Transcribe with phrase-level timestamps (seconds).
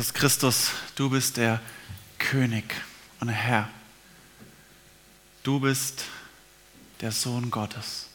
[0.00, 1.60] Jesus Christus, du bist der
[2.18, 2.64] König
[3.20, 3.68] und Herr.
[5.42, 6.06] Du bist
[7.02, 8.06] der Sohn Gottes.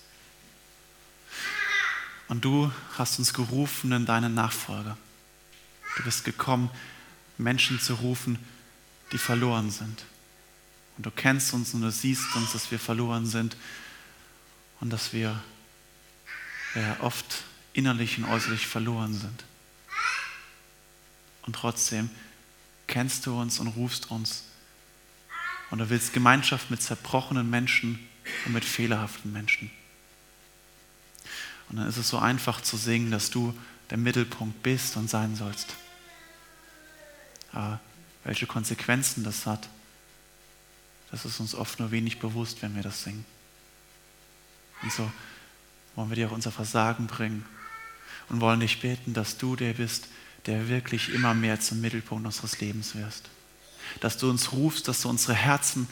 [2.27, 4.97] Und du hast uns gerufen in deine Nachfolge.
[5.97, 6.71] Du bist gekommen,
[7.37, 8.39] Menschen zu rufen,
[9.11, 10.05] die verloren sind.
[10.97, 13.57] Und du kennst uns und du siehst uns, dass wir verloren sind
[14.81, 15.39] und dass wir
[16.73, 17.43] ja, oft
[17.73, 19.43] innerlich und äußerlich verloren sind.
[21.45, 22.09] Und trotzdem
[22.87, 24.43] kennst du uns und rufst uns.
[25.71, 27.99] Und du willst Gemeinschaft mit zerbrochenen Menschen
[28.45, 29.71] und mit fehlerhaften Menschen.
[31.69, 33.57] Und dann ist es so einfach zu singen, dass du
[33.89, 35.75] der Mittelpunkt bist und sein sollst.
[37.51, 37.79] Aber
[38.23, 39.69] welche Konsequenzen das hat,
[41.11, 43.25] das ist uns oft nur wenig bewusst, wenn wir das singen.
[44.81, 45.09] Und so
[45.95, 47.45] wollen wir dir auch unser Versagen bringen
[48.29, 50.07] und wollen dich beten, dass du der bist,
[50.45, 53.29] der wirklich immer mehr zum Mittelpunkt unseres Lebens wirst.
[53.99, 55.87] Dass du uns rufst, dass du unsere Herzen,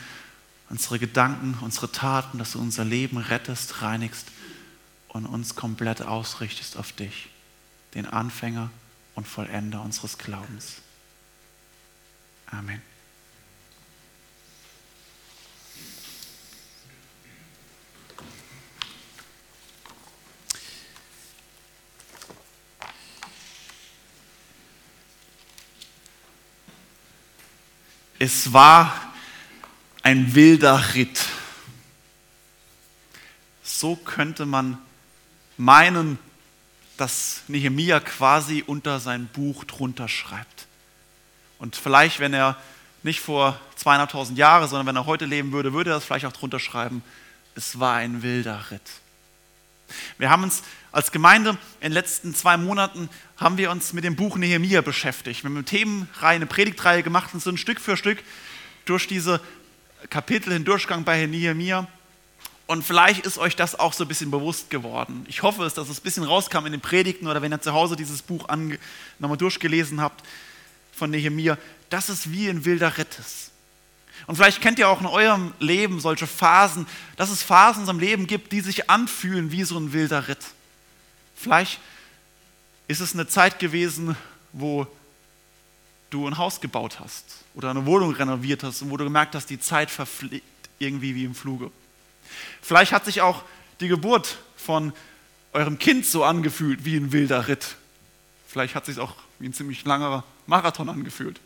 [0.70, 4.28] unsere Gedanken, unsere Taten, dass du unser Leben rettest, reinigst
[5.10, 7.30] und uns komplett ausrichtest auf dich,
[7.94, 8.72] den Anfänger
[9.16, 10.78] und Vollender unseres Glaubens.
[12.48, 12.82] Amen.
[28.26, 29.12] Es war
[30.02, 31.26] ein wilder Ritt.
[33.64, 34.78] So könnte man
[35.58, 36.18] meinen,
[36.96, 40.68] dass Nehemia quasi unter sein Buch drunter schreibt.
[41.60, 42.56] Und vielleicht, wenn er
[43.04, 46.32] nicht vor zweieinhalbtausend Jahren, sondern wenn er heute leben würde, würde er das vielleicht auch
[46.32, 47.04] drunter schreiben.
[47.56, 48.90] Es war ein wilder Ritt.
[50.18, 54.16] Wir haben uns als Gemeinde in den letzten zwei Monaten haben wir uns mit dem
[54.16, 55.44] Buch Nehemia beschäftigt.
[55.44, 58.20] Wir haben eine Themenreihe, eine Predigtreihe gemacht und sind Stück für Stück
[58.86, 59.42] durch diese
[60.10, 61.88] Kapitel hindurchgegangen bei Nehemia.
[62.68, 65.26] Und vielleicht ist euch das auch so ein bisschen bewusst geworden.
[65.28, 67.74] Ich hoffe es, dass es ein bisschen rauskam in den Predigten oder wenn ihr zu
[67.74, 68.48] Hause dieses Buch
[69.20, 70.24] nochmal durchgelesen habt
[70.92, 71.58] von Nehemia,
[71.90, 73.53] dass es wie ein wilder Ritt ist.
[74.28, 76.88] Und vielleicht kennt ihr auch in eurem Leben solche Phasen,
[77.18, 80.46] dass es Phasen in unserem Leben gibt, die sich anfühlen wie so ein wilder Ritt.
[81.36, 81.80] Vielleicht
[82.88, 84.16] ist es eine Zeit gewesen,
[84.54, 84.88] wo
[86.10, 87.26] du ein Haus gebaut hast
[87.56, 90.44] oder eine Wohnung renoviert hast und wo du gemerkt hast, die Zeit verfliegt
[90.80, 91.72] irgendwie wie im Fluge.
[92.62, 93.44] Vielleicht hat sich auch
[93.80, 94.94] die Geburt von
[95.54, 97.76] eurem Kind so angefühlt wie ein wilder Ritt.
[98.48, 101.40] Vielleicht hat sich auch wie ein ziemlich langer Marathon angefühlt.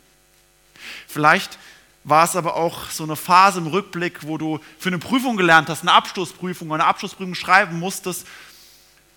[1.08, 1.58] Vielleicht
[2.08, 5.70] war es aber auch so eine Phase im Rückblick, wo du für eine Prüfung gelernt
[5.70, 8.26] hast, eine Abschlussprüfung, eine Abschlussprüfung schreiben musstest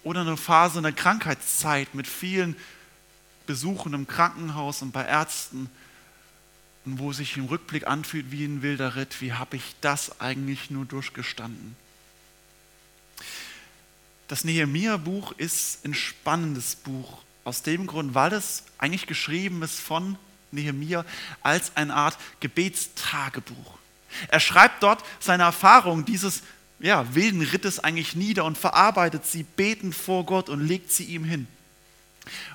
[0.04, 2.56] oder eine Phase, eine Krankheitszeit mit vielen
[3.46, 5.70] Besuchen im Krankenhaus und bei Ärzten
[6.84, 9.20] wo sich im Rückblick anfühlt wie ein wilder Ritt.
[9.20, 11.76] Wie habe ich das eigentlich nur durchgestanden?
[14.28, 20.16] Das Nehemia-Buch ist ein spannendes Buch aus dem Grund, weil es eigentlich geschrieben ist von
[20.52, 21.04] Nehemia
[21.42, 23.78] als eine Art Gebetstagebuch.
[24.28, 26.42] Er schreibt dort seine Erfahrung dieses
[26.80, 31.24] ja, wilden Rittes eigentlich nieder und verarbeitet sie betend vor Gott und legt sie ihm
[31.24, 31.46] hin.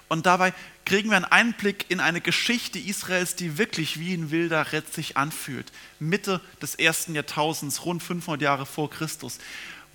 [0.08, 0.54] Und dabei
[0.86, 5.18] kriegen wir einen Einblick in eine Geschichte Israels, die wirklich wie ein wilder Ritt sich
[5.18, 5.72] anfühlt.
[6.00, 9.40] Mitte des ersten Jahrtausends, rund 500 Jahre vor Christus,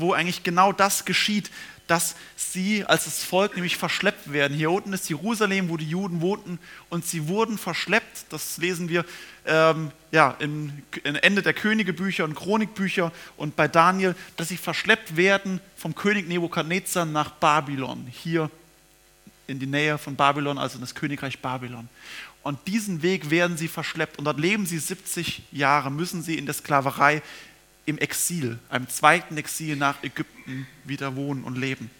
[0.01, 1.51] wo eigentlich genau das geschieht,
[1.91, 4.57] dass sie als das Volk nämlich verschleppt werden.
[4.57, 8.27] Hier unten ist Jerusalem, wo die Juden wohnten, und sie wurden verschleppt.
[8.31, 9.05] Das lesen wir
[9.45, 10.73] ähm, ja, im,
[11.03, 17.07] Ende der Königebücher und Chronikbücher und bei Daniel, dass sie verschleppt werden vom König Nebukadnezar
[17.07, 18.51] nach Babylon, hier
[19.49, 21.89] in die Nähe von Babylon, also in das Königreich Babylon.
[22.43, 26.47] Und diesen Weg werden sie verschleppt und dort leben sie 70 Jahre, müssen sie in
[26.47, 27.21] der Sklaverei
[27.91, 31.91] im Exil, einem zweiten Exil nach Ägypten wieder wohnen und leben.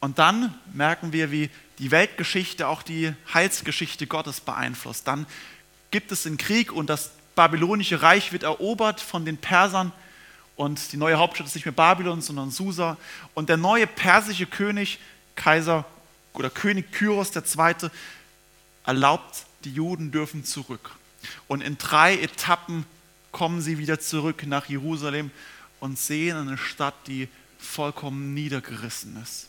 [0.00, 5.06] Und dann merken wir, wie die Weltgeschichte auch die Heilsgeschichte Gottes beeinflusst.
[5.06, 5.26] Dann
[5.90, 9.92] gibt es einen Krieg und das babylonische Reich wird erobert von den Persern
[10.56, 12.96] und die neue Hauptstadt ist nicht mehr Babylon, sondern Susa.
[13.34, 14.98] Und der neue persische König,
[15.34, 15.84] Kaiser
[16.34, 17.90] oder König Kyros II.,
[18.84, 20.90] erlaubt, die Juden dürfen zurück.
[21.48, 22.84] Und in drei Etappen
[23.32, 25.30] kommen sie wieder zurück nach Jerusalem
[25.80, 29.48] und sehen eine Stadt, die vollkommen niedergerissen ist.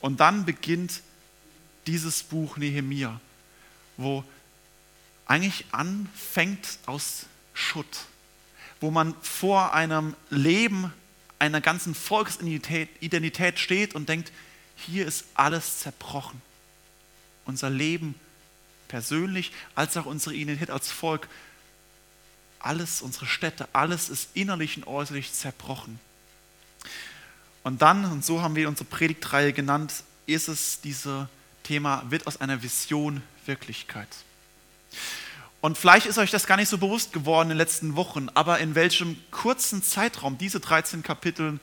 [0.00, 1.02] Und dann beginnt
[1.86, 3.20] dieses Buch Nehemia,
[3.96, 4.24] wo
[5.26, 8.06] eigentlich anfängt aus Schutt,
[8.80, 10.92] wo man vor einem Leben
[11.38, 14.32] einer ganzen Volksidentität steht und denkt,
[14.76, 16.40] hier ist alles zerbrochen.
[17.46, 18.14] unser Leben
[18.88, 21.28] persönlich, als auch unsere Identität als Volk,
[22.64, 25.98] alles, unsere Städte, alles ist innerlich und äußerlich zerbrochen.
[27.62, 29.92] Und dann, und so haben wir unsere Predigtreihe genannt,
[30.26, 31.26] ist es dieses
[31.62, 34.08] Thema, wird aus einer Vision Wirklichkeit.
[35.60, 38.58] Und vielleicht ist euch das gar nicht so bewusst geworden in den letzten Wochen, aber
[38.58, 41.58] in welchem kurzen Zeitraum diese 13 Kapitel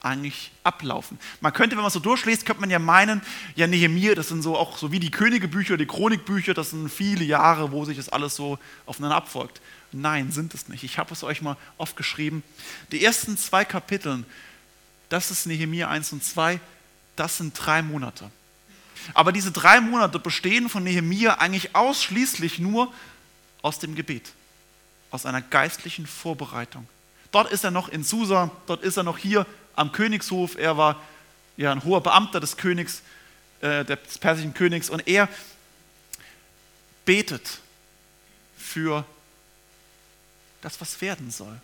[0.00, 1.18] eigentlich ablaufen.
[1.40, 3.22] Man könnte, wenn man so durchliest, könnte man ja meinen,
[3.54, 7.24] ja Nehemiah, das sind so auch so wie die Königebücher, die Chronikbücher, das sind viele
[7.24, 9.60] Jahre, wo sich das alles so aufeinander abfolgt.
[9.94, 10.82] Nein, sind es nicht.
[10.82, 12.42] Ich habe es euch mal aufgeschrieben.
[12.90, 14.24] Die ersten zwei Kapitel,
[15.08, 16.58] das ist Nehemiah 1 und 2,
[17.14, 18.28] das sind drei Monate.
[19.12, 22.92] Aber diese drei Monate bestehen von Nehemiah eigentlich ausschließlich nur
[23.62, 24.32] aus dem Gebet,
[25.12, 26.88] aus einer geistlichen Vorbereitung.
[27.30, 29.46] Dort ist er noch in Susa, dort ist er noch hier
[29.76, 30.56] am Königshof.
[30.56, 31.00] Er war
[31.56, 33.02] ja ein hoher Beamter des Königs,
[33.60, 35.28] äh, des persischen Königs, und er
[37.04, 37.58] betet
[38.58, 39.04] für
[40.64, 41.60] das, was werden soll.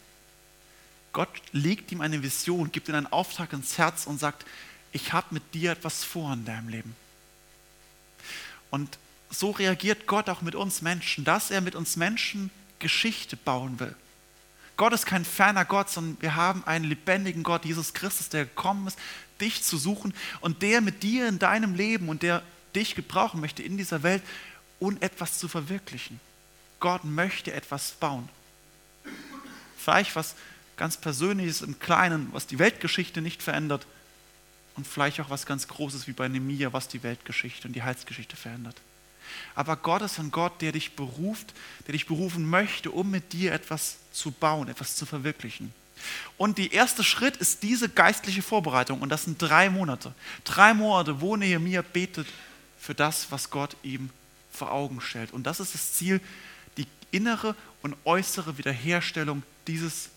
[1.13, 4.45] Gott legt ihm eine Vision, gibt ihm einen Auftrag ins Herz und sagt,
[4.93, 6.95] ich habe mit dir etwas vor in deinem Leben.
[8.71, 8.99] Und
[9.31, 13.95] so reagiert Gott auch mit uns Menschen, dass er mit uns Menschen Geschichte bauen will.
[14.77, 18.87] Gott ist kein ferner Gott, sondern wir haben einen lebendigen Gott, Jesus Christus, der gekommen
[18.87, 18.99] ist,
[19.41, 22.43] dich zu suchen und der mit dir in deinem Leben und der
[22.75, 24.23] dich gebrauchen möchte in dieser Welt,
[24.79, 26.19] um etwas zu verwirklichen.
[26.79, 28.29] Gott möchte etwas bauen.
[29.83, 30.35] Vielleicht was
[30.77, 33.87] ganz Persönliches im Kleinen, was die Weltgeschichte nicht verändert
[34.77, 38.37] und vielleicht auch was ganz Großes wie bei Nemia, was die Weltgeschichte und die Heilsgeschichte
[38.37, 38.77] verändert.
[39.55, 41.53] Aber Gott ist ein Gott, der dich beruft,
[41.87, 45.73] der dich berufen möchte, um mit dir etwas zu bauen, etwas zu verwirklichen.
[46.39, 49.03] Und der erste Schritt ist diese geistliche Vorbereitung.
[49.03, 50.15] Und das sind drei Monate.
[50.45, 52.27] Drei Monate, wo Nehemiah betet
[52.79, 54.11] für das, was Gott ihm
[54.51, 55.33] vor Augen stellt.
[55.33, 56.21] Und das ist das Ziel,
[56.77, 60.11] die innere und äußere Wiederherstellung dieses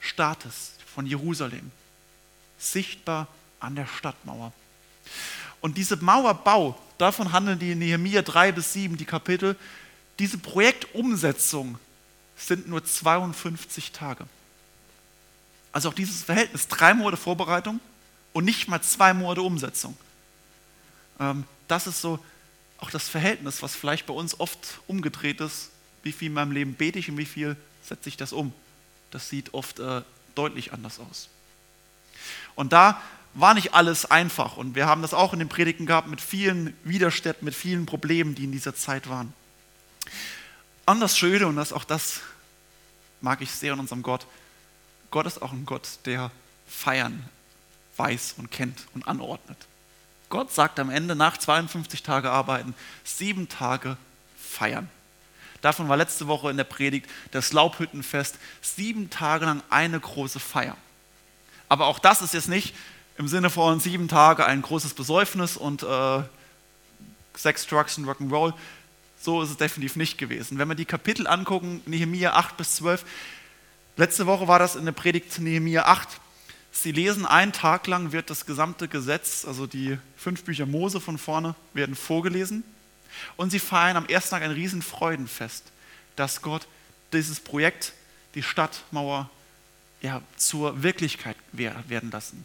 [0.00, 1.70] Staates von Jerusalem.
[2.58, 3.28] Sichtbar
[3.60, 4.52] an der Stadtmauer.
[5.60, 9.56] Und diese Mauerbau, davon handeln die Nehemiah 3 bis 7, die Kapitel,
[10.18, 11.78] diese Projektumsetzung
[12.36, 14.26] sind nur 52 Tage.
[15.72, 17.80] Also auch dieses Verhältnis, drei Monate Vorbereitung
[18.32, 19.96] und nicht mal zwei Monate Umsetzung.
[21.18, 22.18] Ähm, das ist so
[22.78, 25.70] auch das Verhältnis, was vielleicht bei uns oft umgedreht ist.
[26.02, 28.52] Wie viel in meinem Leben bete ich und wie viel setze ich das um?
[29.12, 30.02] Das sieht oft äh,
[30.34, 31.28] deutlich anders aus.
[32.56, 33.00] Und da
[33.34, 34.56] war nicht alles einfach.
[34.56, 38.34] Und wir haben das auch in den Predigten gehabt mit vielen Widerständen, mit vielen Problemen,
[38.34, 39.32] die in dieser Zeit waren.
[40.86, 42.20] Und das Schöne, und das, auch das
[43.20, 44.26] mag ich sehr in unserem Gott,
[45.10, 46.30] Gott ist auch ein Gott, der
[46.66, 47.24] Feiern
[47.96, 49.58] weiß und kennt und anordnet.
[50.28, 52.74] Gott sagt am Ende nach 52 Tage Arbeiten,
[53.04, 53.98] sieben Tage
[54.36, 54.88] feiern.
[55.62, 60.76] Davon war letzte Woche in der Predigt das Laubhüttenfest, sieben Tage lang eine große Feier.
[61.68, 62.74] Aber auch das ist jetzt nicht,
[63.16, 66.22] im Sinne von sieben Tage ein großes Besäufnis und äh,
[67.34, 68.52] Sex, Drugs und Rock'n'Roll.
[69.20, 70.58] So ist es definitiv nicht gewesen.
[70.58, 73.04] Wenn wir die Kapitel angucken, Nehemiah 8 bis 12,
[73.96, 76.08] letzte Woche war das in der Predigt Nehemiah 8.
[76.72, 81.18] Sie lesen einen Tag lang, wird das gesamte Gesetz, also die fünf Bücher Mose von
[81.18, 82.64] vorne, werden vorgelesen.
[83.36, 85.64] Und sie feiern am ersten Tag ein Riesenfreudenfest,
[86.16, 86.66] dass Gott
[87.12, 87.92] dieses Projekt,
[88.34, 89.30] die Stadtmauer,
[90.00, 92.44] ja, zur Wirklichkeit werden lassen.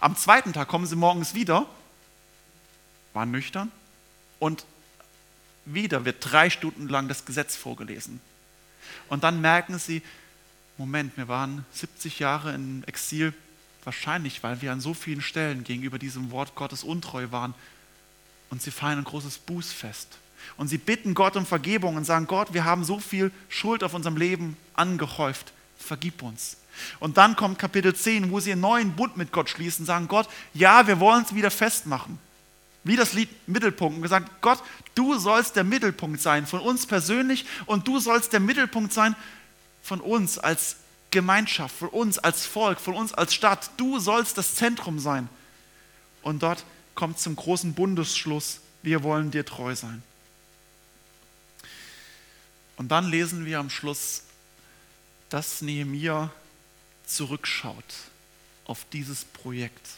[0.00, 1.66] Am zweiten Tag kommen sie morgens wieder,
[3.14, 3.70] waren nüchtern
[4.38, 4.64] und
[5.64, 8.20] wieder wird drei Stunden lang das Gesetz vorgelesen.
[9.08, 10.02] Und dann merken sie,
[10.76, 13.34] Moment, wir waren 70 Jahre im Exil,
[13.84, 17.54] wahrscheinlich, weil wir an so vielen Stellen gegenüber diesem Wort Gottes untreu waren.
[18.50, 20.18] Und sie feiern ein großes Bußfest.
[20.56, 23.94] Und sie bitten Gott um Vergebung und sagen, Gott, wir haben so viel Schuld auf
[23.94, 26.56] unserem Leben angehäuft, vergib uns.
[27.00, 30.28] Und dann kommt Kapitel 10, wo sie einen neuen Bund mit Gott schließen, sagen, Gott,
[30.54, 32.18] ja, wir wollen es wieder festmachen.
[32.84, 33.96] Wie das Lied Mittelpunkt.
[33.96, 34.62] Und gesagt, Gott,
[34.94, 39.14] du sollst der Mittelpunkt sein von uns persönlich und du sollst der Mittelpunkt sein
[39.82, 40.76] von uns als
[41.10, 43.70] Gemeinschaft, von uns als Volk, von uns als Stadt.
[43.76, 45.28] Du sollst das Zentrum sein.
[46.22, 46.64] Und dort
[46.98, 50.02] kommt zum großen Bundesschluss, wir wollen dir treu sein.
[52.76, 54.24] Und dann lesen wir am Schluss,
[55.28, 56.32] dass Nehemiah
[57.06, 57.84] zurückschaut
[58.64, 59.88] auf dieses Projekt.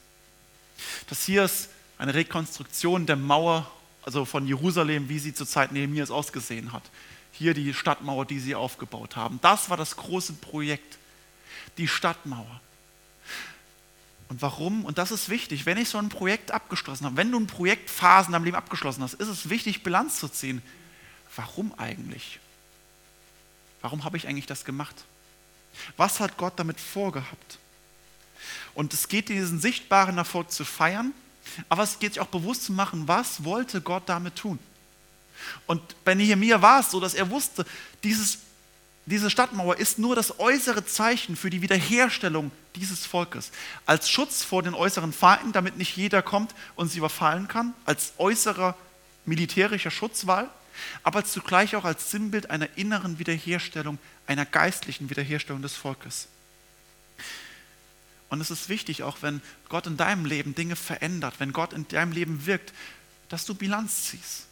[1.09, 3.71] Das hier ist eine Rekonstruktion der Mauer,
[4.03, 6.83] also von Jerusalem, wie sie zur Zeit Nehemias ausgesehen hat.
[7.33, 9.39] Hier die Stadtmauer, die sie aufgebaut haben.
[9.41, 10.99] Das war das große Projekt,
[11.79, 12.61] die Stadtmauer.
[14.31, 14.85] Und warum?
[14.85, 15.67] Und das ist wichtig.
[15.67, 19.03] Wenn ich so ein Projekt abgeschlossen habe, wenn du ein Projektphasen in deinem Leben abgeschlossen
[19.03, 20.63] hast, ist es wichtig, Bilanz zu ziehen.
[21.35, 22.39] Warum eigentlich?
[23.83, 24.95] Warum habe ich eigentlich das gemacht?
[25.97, 27.59] Was hat Gott damit vorgehabt?
[28.75, 31.13] Und es geht diesen sichtbaren Erfolg zu feiern,
[31.69, 34.61] aber es geht sich auch bewusst zu machen, was wollte Gott damit tun?
[35.67, 37.67] Und bei Nehemiah war es so, dass er wusste,
[38.05, 38.39] dieses,
[39.07, 43.51] diese Stadtmauer ist nur das äußere Zeichen für die Wiederherstellung dieses Volkes.
[43.87, 48.13] Als Schutz vor den äußeren Feinden, damit nicht jeder kommt und sie überfallen kann, als
[48.19, 48.77] äußerer
[49.25, 50.49] militärischer Schutzwall,
[51.03, 56.29] aber zugleich auch als Sinnbild einer inneren Wiederherstellung, einer geistlichen Wiederherstellung des Volkes.
[58.29, 61.89] Und es ist wichtig, auch wenn Gott in deinem Leben Dinge verändert, wenn Gott in
[61.89, 62.73] deinem Leben wirkt,
[63.29, 64.47] dass du Bilanz ziehst.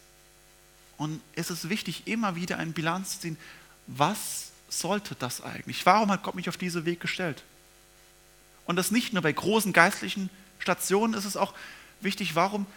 [0.97, 3.37] Und es ist wichtig, immer wieder eine Bilanz zu ziehen.
[3.97, 5.85] Was sollte das eigentlich?
[5.85, 7.43] Warum hat Gott mich auf diesen Weg gestellt?
[8.65, 10.29] Und das nicht nur bei großen geistlichen
[10.59, 11.53] Stationen ist es auch
[12.01, 12.67] wichtig, warum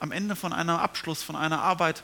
[0.00, 2.02] am Ende von einem Abschluss, von einer Arbeit,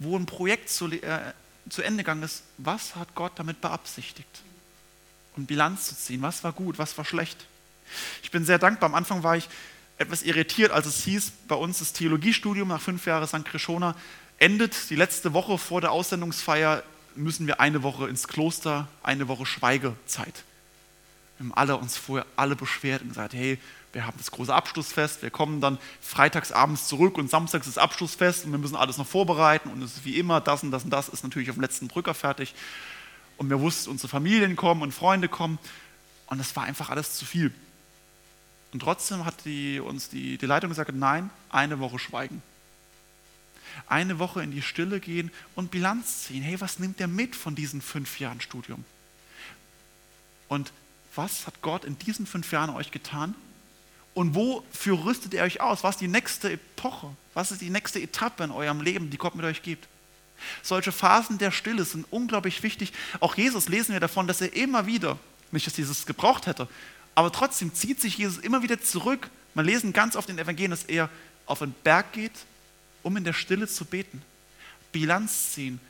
[0.00, 1.32] wo ein Projekt zu, äh,
[1.68, 4.42] zu Ende gegangen ist, was hat Gott damit beabsichtigt?
[5.36, 7.46] Und Bilanz zu ziehen, was war gut, was war schlecht.
[8.24, 8.88] Ich bin sehr dankbar.
[8.88, 9.48] Am Anfang war ich
[9.98, 13.44] etwas irritiert, als es hieß, bei uns das Theologiestudium nach fünf Jahren St.
[13.44, 13.94] Krishona
[14.38, 16.82] endet die letzte Woche vor der Aussendungsfeier,
[17.16, 20.44] müssen wir eine Woche ins Kloster, eine Woche Schweigezeit.
[21.38, 23.58] Wir haben alle uns vorher alle beschwert und gesagt, hey,
[23.92, 28.44] wir haben das große Abschlussfest, wir kommen dann freitags abends zurück und samstags ist Abschlussfest
[28.44, 30.90] und wir müssen alles noch vorbereiten und es ist wie immer, das und das und
[30.90, 32.54] das ist natürlich auf dem letzten Drücker fertig.
[33.36, 35.58] Und wir wussten, unsere Familien kommen und Freunde kommen
[36.26, 37.52] und es war einfach alles zu viel.
[38.72, 42.42] Und trotzdem hat die, uns die, die Leitung gesagt, nein, eine Woche schweigen.
[43.86, 46.42] Eine Woche in die Stille gehen und Bilanz ziehen.
[46.42, 48.84] Hey, was nimmt der mit von diesen fünf Jahren Studium?
[50.48, 50.72] Und
[51.14, 53.34] was hat Gott in diesen fünf Jahren euch getan?
[54.14, 55.82] Und wofür rüstet er euch aus?
[55.82, 57.10] Was ist die nächste Epoche?
[57.34, 59.88] Was ist die nächste Etappe in eurem Leben, die Gott mit euch gibt?
[60.62, 62.92] Solche Phasen der Stille sind unglaublich wichtig.
[63.20, 65.18] Auch Jesus lesen wir davon, dass er immer wieder,
[65.50, 66.68] nicht dass Jesus es gebraucht hätte,
[67.14, 69.30] aber trotzdem zieht sich Jesus immer wieder zurück.
[69.54, 71.08] Man lesen ganz oft in den Evangelien, dass er
[71.46, 72.32] auf den Berg geht,
[73.04, 74.20] um in der Stille zu beten,
[74.90, 75.80] Bilanz ziehen,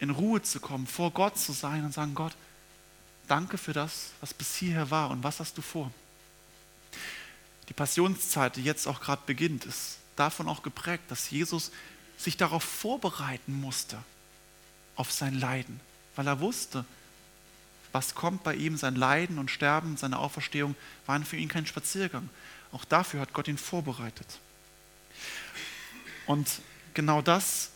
[0.00, 2.34] in Ruhe zu kommen, vor Gott zu sein und sagen, Gott,
[3.28, 5.92] danke für das, was bis hierher war und was hast du vor?
[7.68, 11.70] Die Passionszeit, die jetzt auch gerade beginnt, ist davon auch geprägt, dass Jesus
[12.16, 13.98] sich darauf vorbereiten musste,
[14.94, 15.80] auf sein Leiden,
[16.14, 16.84] weil er wusste,
[17.92, 20.74] was kommt bei ihm, sein Leiden und Sterben, seine Auferstehung,
[21.06, 22.28] waren für ihn kein Spaziergang.
[22.72, 24.38] Auch dafür hat Gott ihn vorbereitet.
[26.26, 26.48] Und
[26.94, 27.70] genau das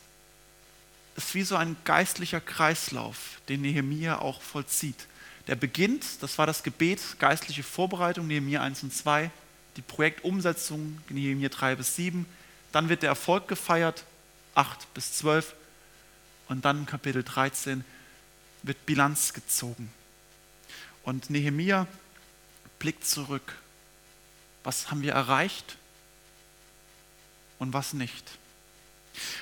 [1.16, 5.06] ist wie so ein geistlicher Kreislauf, den Nehemia auch vollzieht.
[5.46, 9.30] Der beginnt, das war das Gebet, geistliche Vorbereitung, Nehemia 1 und 2,
[9.76, 12.26] die Projektumsetzung, Nehemia 3 bis 7,
[12.72, 14.04] dann wird der Erfolg gefeiert,
[14.54, 15.54] 8 bis 12
[16.48, 17.84] und dann Kapitel 13
[18.62, 19.92] wird Bilanz gezogen.
[21.02, 21.86] Und Nehemia
[22.78, 23.54] blickt zurück.
[24.64, 25.76] Was haben wir erreicht
[27.58, 28.39] und was nicht?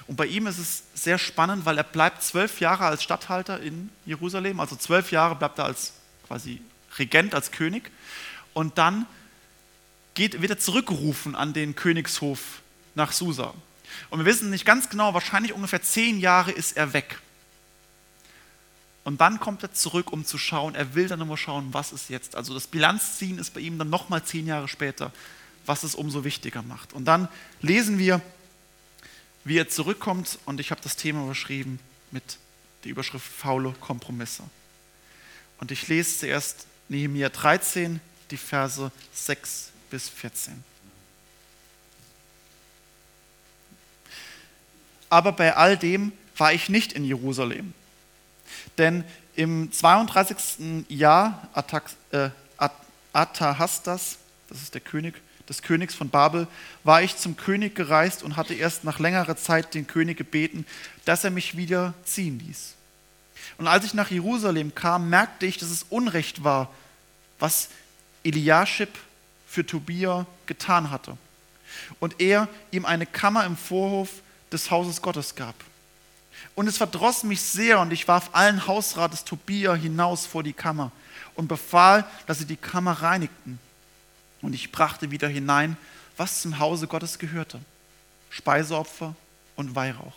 [0.06, 3.90] Und bei ihm ist es sehr spannend, weil er bleibt zwölf Jahre als Statthalter in
[4.06, 5.94] Jerusalem, also zwölf Jahre bleibt er als
[6.26, 6.60] quasi
[6.98, 7.90] Regent, als König.
[8.54, 9.06] Und dann
[10.14, 12.60] geht, wird er zurückgerufen an den Königshof
[12.94, 13.54] nach Susa.
[14.10, 17.18] Und wir wissen nicht ganz genau, wahrscheinlich ungefähr zehn Jahre ist er weg.
[19.04, 22.10] Und dann kommt er zurück, um zu schauen, er will dann nochmal schauen, was ist
[22.10, 22.36] jetzt.
[22.36, 25.12] Also das Bilanzziehen ist bei ihm dann nochmal zehn Jahre später,
[25.64, 26.92] was es umso wichtiger macht.
[26.92, 27.28] Und dann
[27.62, 28.20] lesen wir,
[29.48, 32.38] wie er zurückkommt und ich habe das Thema überschrieben mit
[32.84, 34.42] der Überschrift faule Kompromisse.
[35.58, 38.00] Und ich lese zuerst Nehemiah 13,
[38.30, 40.62] die Verse 6 bis 14.
[45.08, 47.72] Aber bei all dem war ich nicht in Jerusalem.
[48.76, 49.02] Denn
[49.34, 50.84] im 32.
[50.88, 51.48] Jahr
[52.10, 52.28] äh,
[53.14, 54.18] Atahastas,
[54.50, 55.14] das ist der König,
[55.48, 56.46] des Königs von Babel,
[56.84, 60.66] war ich zum König gereist und hatte erst nach längerer Zeit den König gebeten,
[61.04, 62.74] dass er mich wieder ziehen ließ.
[63.56, 66.70] Und als ich nach Jerusalem kam, merkte ich, dass es Unrecht war,
[67.38, 67.68] was
[68.24, 68.90] Eliaschib
[69.48, 71.16] für Tobia getan hatte.
[71.98, 74.10] Und er ihm eine Kammer im Vorhof
[74.52, 75.54] des Hauses Gottes gab.
[76.54, 80.52] Und es verdross mich sehr und ich warf allen Hausrat des Tobia hinaus vor die
[80.52, 80.92] Kammer
[81.34, 83.58] und befahl, dass sie die Kammer reinigten.
[84.42, 85.76] Und ich brachte wieder hinein,
[86.16, 87.60] was zum Hause Gottes gehörte:
[88.30, 89.14] Speiseopfer
[89.56, 90.14] und Weihrauch.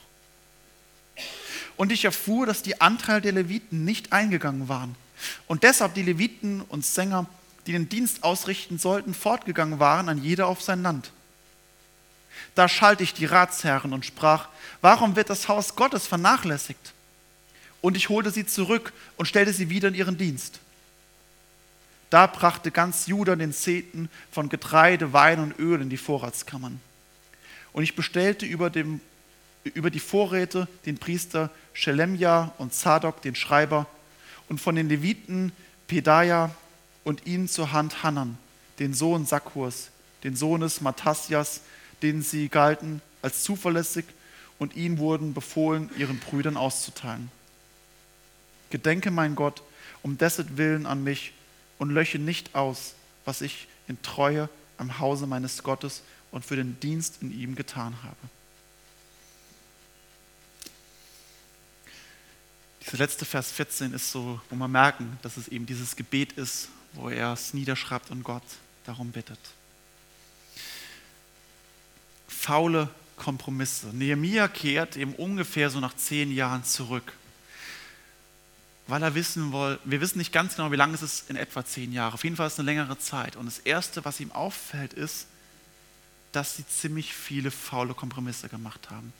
[1.78, 4.96] Und ich erfuhr, dass die Anteil der Leviten nicht eingegangen waren
[5.48, 7.28] und deshalb die Leviten und Sänger
[7.68, 11.12] die den Dienst ausrichten sollten, fortgegangen waren, an jeder auf sein Land.
[12.56, 14.48] Da schalte ich die Ratsherren und sprach,
[14.82, 16.94] warum wird das Haus Gottes vernachlässigt?
[17.82, 20.60] Und ich holte sie zurück und stellte sie wieder in ihren Dienst.
[22.12, 26.82] Da brachte ganz Juda den Zehnten von Getreide, Wein und Öl in die Vorratskammern.
[27.72, 29.00] Und ich bestellte über, dem,
[29.64, 33.88] über die Vorräte den Priester Schelemja und Zadok, den Schreiber,
[34.50, 35.54] und von den Leviten
[35.88, 36.54] Pedaja
[37.06, 38.38] und ihn zur Hand Hanan,
[38.80, 39.90] den Sohn Sakkurs,
[40.26, 41.62] den Sohnes Matassias,
[42.02, 44.04] den sie galten als zuverlässig
[44.60, 47.32] und ihnen wurden befohlen, ihren Brüdern auszuteilen.
[48.70, 49.64] Gedenke, mein Gott,
[50.04, 51.32] um dessen Willen an mich
[51.82, 52.94] und lösche nicht aus,
[53.26, 57.96] was ich in Treue am Hause meines Gottes und für den Dienst in ihm getan
[58.04, 58.16] habe.
[62.86, 66.70] Dieser letzte Vers 14 ist so, wo wir merken, dass es eben dieses Gebet ist,
[66.94, 68.44] wo er es niederschreibt und Gott
[68.86, 69.40] darum bittet.
[72.28, 73.88] Faule Kompromisse.
[73.88, 77.12] Nehemiah kehrt eben ungefähr so nach zehn Jahren zurück
[78.92, 81.64] weil er wissen will, wir wissen nicht ganz genau, wie lange es ist, in etwa
[81.64, 82.14] zehn Jahre.
[82.14, 83.38] Auf jeden Fall ist es eine längere Zeit.
[83.38, 85.28] Und das Erste, was ihm auffällt, ist,
[86.34, 89.14] dass sie ziemlich viele faule Kompromisse gemacht haben.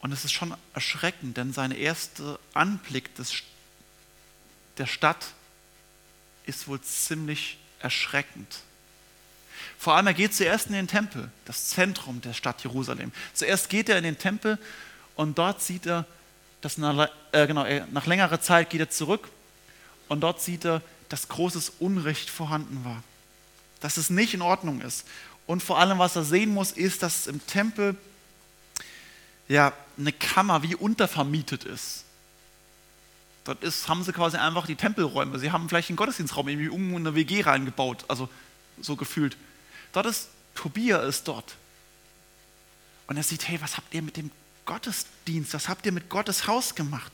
[0.00, 3.34] Und es ist schon erschreckend, denn sein erster Anblick des,
[4.78, 5.26] der Stadt
[6.46, 8.60] ist wohl ziemlich erschreckend.
[9.78, 13.12] Vor allem, er geht zuerst in den Tempel, das Zentrum der Stadt Jerusalem.
[13.34, 14.58] Zuerst geht er in den Tempel
[15.16, 16.06] und dort sieht er
[16.66, 19.28] dass nach, äh, genau, nach längerer Zeit geht er zurück
[20.08, 23.04] und dort sieht er, dass großes Unrecht vorhanden war,
[23.78, 25.06] dass es nicht in Ordnung ist.
[25.46, 27.94] Und vor allem, was er sehen muss, ist, dass im Tempel
[29.46, 32.02] ja eine Kammer wie untervermietet ist.
[33.44, 35.38] Dort ist, haben sie quasi einfach die Tempelräume.
[35.38, 38.28] Sie haben vielleicht einen Gottesdienstraum irgendwie um eine WG reingebaut, also
[38.80, 39.36] so gefühlt.
[39.92, 41.54] Dort ist Tobia ist dort.
[43.06, 44.32] Und er sieht, hey, was habt ihr mit dem
[44.66, 47.12] Gottesdienst, was habt ihr mit Gottes Haus gemacht?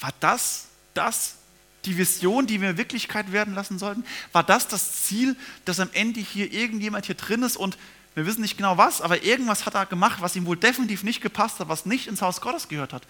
[0.00, 1.36] War das das
[1.84, 4.04] die Vision, die wir Wirklichkeit werden lassen sollten?
[4.32, 7.76] War das das Ziel, dass am Ende hier irgendjemand hier drin ist und
[8.14, 11.22] wir wissen nicht genau was, aber irgendwas hat er gemacht, was ihm wohl definitiv nicht
[11.22, 13.02] gepasst hat, was nicht ins Haus Gottes gehört hat.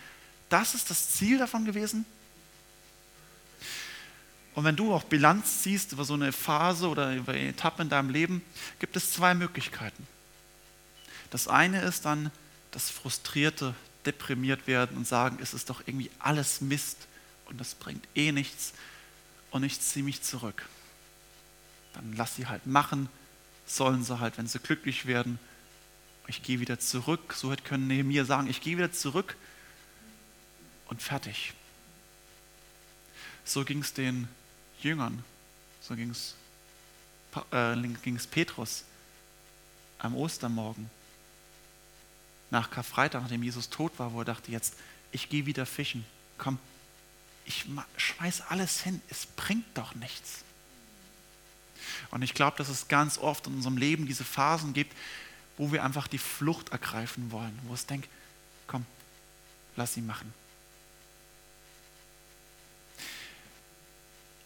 [0.48, 2.04] Das ist das Ziel davon gewesen?
[4.54, 7.88] Und wenn du auch Bilanz ziehst über so eine Phase oder über eine Etappe in
[7.88, 8.42] deinem Leben,
[8.78, 10.06] gibt es zwei Möglichkeiten.
[11.32, 12.30] Das eine ist dann
[12.72, 16.98] das frustrierte, deprimiert werden und sagen, es ist doch irgendwie alles Mist
[17.46, 18.74] und das bringt eh nichts
[19.50, 20.68] und ich ziehe mich zurück.
[21.94, 23.08] Dann lass sie halt machen,
[23.66, 25.38] sollen sie halt, wenn sie glücklich werden.
[26.26, 29.34] Ich gehe wieder zurück, so können Nehemiah sagen, ich gehe wieder zurück
[30.88, 31.54] und fertig.
[33.46, 34.28] So ging es den
[34.82, 35.24] Jüngern,
[35.80, 36.34] so ging es
[37.52, 37.74] äh,
[38.30, 38.84] Petrus
[39.98, 40.90] am Ostermorgen
[42.52, 44.74] nach Karfreitag, nachdem Jesus tot war, wo er dachte, jetzt,
[45.10, 46.04] ich gehe wieder fischen.
[46.36, 46.58] Komm,
[47.46, 47.64] ich
[47.96, 50.44] schmeiß alles hin, es bringt doch nichts.
[52.10, 54.94] Und ich glaube, dass es ganz oft in unserem Leben diese Phasen gibt,
[55.56, 58.08] wo wir einfach die Flucht ergreifen wollen, wo es denkt,
[58.66, 58.84] komm,
[59.76, 60.32] lass sie machen.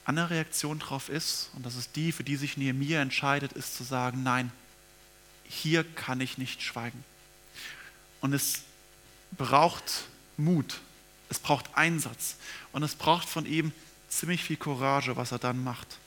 [0.05, 3.83] Eine Reaktion darauf ist, und das ist die, für die sich Nehemiah entscheidet, ist zu
[3.83, 4.53] sagen, nein,
[5.43, 7.05] hier kann ich nicht schweigen.
[8.21, 8.63] Und es
[9.33, 10.05] braucht
[10.37, 10.81] Mut,
[11.29, 12.37] es braucht Einsatz
[12.73, 13.73] und es braucht von ihm
[14.09, 15.99] ziemlich viel Courage, was er dann macht.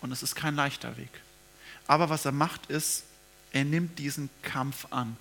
[0.00, 1.10] Und es ist kein leichter Weg.
[1.86, 3.04] Aber was er macht, ist,
[3.52, 5.16] er nimmt diesen Kampf an.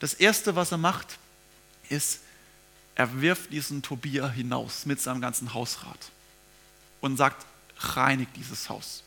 [0.00, 1.18] Das Erste, was er macht,
[1.88, 2.20] ist,
[2.94, 6.10] er wirft diesen Tobia hinaus mit seinem ganzen Hausrat
[7.00, 7.46] und sagt,
[7.78, 9.02] reinigt dieses Haus.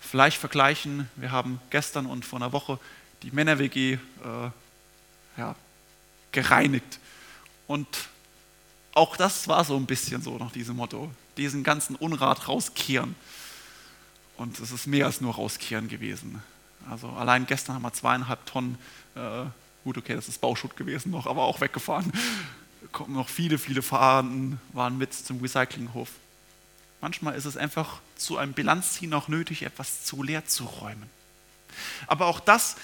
[0.00, 2.78] Vielleicht vergleichen, wir haben gestern und vor einer Woche
[3.22, 3.98] die Männer-WG äh,
[5.36, 5.54] ja,
[6.32, 6.98] gereinigt.
[7.66, 7.86] Und
[8.92, 13.14] auch das war so ein bisschen so nach diesem Motto, diesen ganzen Unrat rauskehren.
[14.36, 16.42] Und es ist mehr als nur rauskehren gewesen.
[16.90, 18.78] Also allein gestern haben wir zweieinhalb Tonnen,
[19.14, 19.44] äh,
[19.84, 22.12] gut, okay, das ist Bauschutt gewesen noch, aber auch weggefahren.
[22.92, 26.10] Kommen noch viele, viele Fahrten, waren mit zum Recyclinghof.
[27.00, 31.10] Manchmal ist es einfach zu einem Bilanzziehen auch nötig, etwas zu leer zu räumen.
[32.06, 32.76] Aber auch das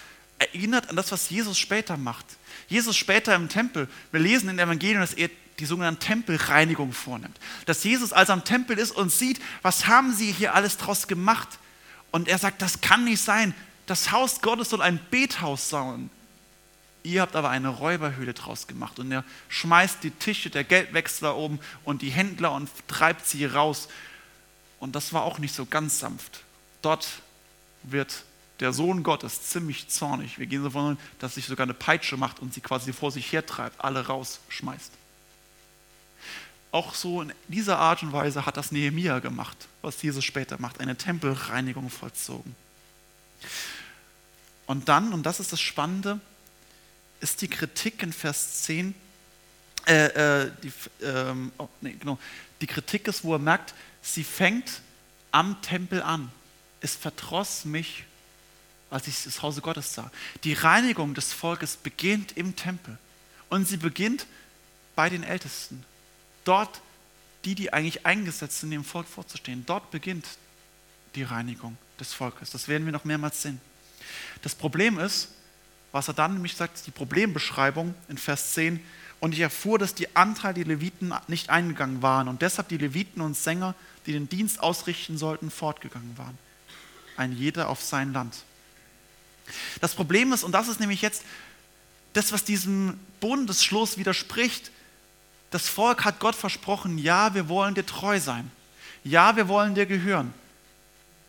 [0.42, 2.26] erinnert an das, was Jesus später macht.
[2.68, 7.38] Jesus später im Tempel, wir lesen in dem Evangelium, dass er die sogenannte Tempelreinigung vornimmt.
[7.66, 11.48] Dass Jesus als am Tempel ist und sieht, was haben sie hier alles draus gemacht.
[12.10, 13.54] Und er sagt, das kann nicht sein.
[13.86, 16.10] Das Haus Gottes soll ein Bethaus sein.
[17.04, 18.98] Ihr habt aber eine Räuberhöhle draus gemacht.
[18.98, 23.88] Und er schmeißt die Tische der Geldwechsler oben und die Händler und treibt sie raus.
[24.78, 26.42] Und das war auch nicht so ganz sanft.
[26.80, 27.06] Dort
[27.82, 28.24] wird
[28.62, 30.38] der Sohn Gottes ziemlich zornig.
[30.38, 33.84] Wir gehen davon, dass sich sogar eine Peitsche macht und sie quasi vor sich hertreibt,
[33.84, 34.92] alle rausschmeißt.
[36.70, 40.80] Auch so in dieser Art und Weise hat das Nehemia gemacht, was Jesus später macht,
[40.80, 42.54] eine Tempelreinigung vollzogen.
[44.66, 46.20] Und dann, und das ist das Spannende,
[47.20, 48.94] ist die Kritik in Vers 10,
[49.86, 50.72] äh, äh, die,
[51.02, 52.18] ähm, oh, nee, genau,
[52.60, 54.80] die Kritik ist, wo er merkt, sie fängt
[55.32, 56.30] am Tempel an.
[56.80, 58.04] Es verdross mich,
[58.92, 60.10] als ich das Hause Gottes sah.
[60.44, 62.98] Die Reinigung des Volkes beginnt im Tempel.
[63.48, 64.26] Und sie beginnt
[64.94, 65.84] bei den Ältesten.
[66.44, 66.80] Dort,
[67.44, 69.64] die, die eigentlich eingesetzt sind, dem Volk vorzustehen.
[69.66, 70.26] Dort beginnt
[71.14, 72.50] die Reinigung des Volkes.
[72.50, 73.60] Das werden wir noch mehrmals sehen.
[74.42, 75.28] Das Problem ist,
[75.90, 78.80] was er dann nämlich sagt, die Problembeschreibung in Vers 10.
[79.20, 83.20] Und ich erfuhr, dass die Anteil der Leviten nicht eingegangen waren und deshalb die Leviten
[83.22, 83.74] und Sänger,
[84.04, 86.36] die den Dienst ausrichten sollten, fortgegangen waren.
[87.16, 88.44] Ein jeder auf sein Land.
[89.80, 91.24] Das Problem ist, und das ist nämlich jetzt
[92.12, 94.70] das, was diesem Bundesschluss widerspricht,
[95.50, 98.50] das Volk hat Gott versprochen, ja, wir wollen dir treu sein.
[99.04, 100.32] Ja, wir wollen dir gehören.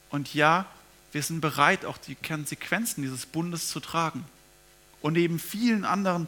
[0.10, 0.65] Und ja,
[1.12, 4.26] wir sind bereit, auch die Konsequenzen dieses Bundes zu tragen.
[5.02, 6.28] Und neben vielen anderen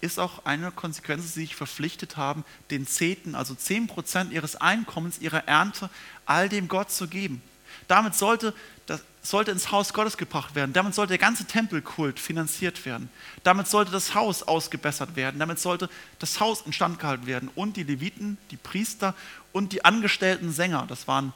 [0.00, 5.18] ist auch eine Konsequenz, dass sie sich verpflichtet haben, den Zehnten, also 10% ihres Einkommens,
[5.18, 5.90] ihrer Ernte,
[6.26, 7.42] all dem Gott zu geben.
[7.88, 8.54] Damit sollte,
[8.86, 10.72] das sollte ins Haus Gottes gebracht werden.
[10.72, 13.08] Damit sollte der ganze Tempelkult finanziert werden.
[13.44, 15.38] Damit sollte das Haus ausgebessert werden.
[15.38, 17.48] Damit sollte das Haus instand gehalten werden.
[17.54, 19.14] Und die Leviten, die Priester
[19.52, 21.32] und die angestellten Sänger, das waren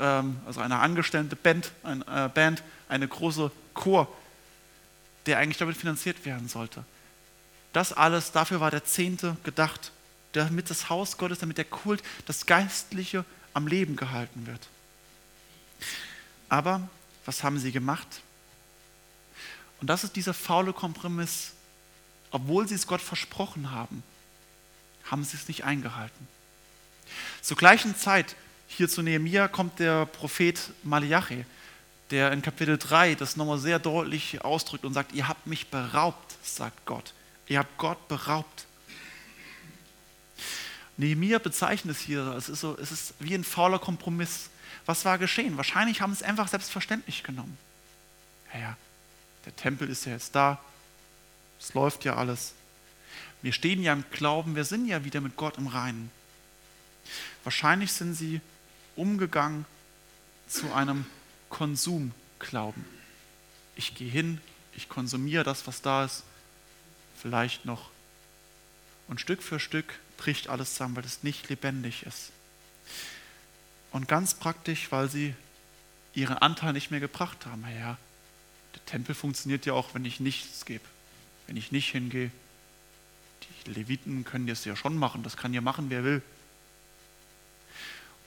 [0.00, 4.08] ähm, also eine angestellte Band, ein, äh, Band, eine große Chor,
[5.26, 6.84] der eigentlich damit finanziert werden sollte.
[7.72, 9.92] Das alles, dafür war der Zehnte gedacht,
[10.32, 14.68] damit das Haus Gottes, damit der Kult, das Geistliche am Leben gehalten wird.
[16.48, 16.88] Aber
[17.24, 18.06] was haben sie gemacht?
[19.80, 21.52] Und das ist dieser faule Kompromiss.
[22.30, 24.02] Obwohl sie es Gott versprochen haben,
[25.04, 26.26] haben sie es nicht eingehalten.
[27.40, 28.34] Zur gleichen Zeit,
[28.66, 31.44] hier zu Nehemiah, kommt der Prophet Malachi
[32.10, 36.36] der in Kapitel 3 das nochmal sehr deutlich ausdrückt und sagt, ihr habt mich beraubt,
[36.42, 37.14] sagt Gott.
[37.48, 38.66] Ihr habt Gott beraubt.
[40.96, 44.50] Nehemiah bezeichnet es hier, es ist, so, es ist wie ein fauler Kompromiss.
[44.86, 45.56] Was war geschehen?
[45.56, 47.58] Wahrscheinlich haben sie es einfach selbstverständlich genommen.
[48.54, 48.76] Ja,
[49.44, 50.60] der Tempel ist ja jetzt da,
[51.60, 52.54] es läuft ja alles.
[53.42, 56.10] Wir stehen ja im Glauben, wir sind ja wieder mit Gott im Reinen.
[57.44, 58.40] Wahrscheinlich sind sie
[58.94, 59.66] umgegangen
[60.48, 61.06] zu einem
[61.50, 62.84] Konsumglauben.
[63.74, 64.40] Ich gehe hin,
[64.74, 66.24] ich konsumiere das, was da ist,
[67.20, 67.90] vielleicht noch.
[69.08, 72.32] Und Stück für Stück bricht alles zusammen, weil es nicht lebendig ist.
[73.96, 75.34] Und ganz praktisch, weil sie
[76.12, 77.64] ihren Anteil nicht mehr gebracht haben.
[77.80, 77.96] Ja,
[78.74, 80.84] der Tempel funktioniert ja auch, wenn ich nichts gebe.
[81.46, 82.30] Wenn ich nicht hingehe.
[83.64, 86.20] Die Leviten können das ja schon machen, das kann ja machen, wer will.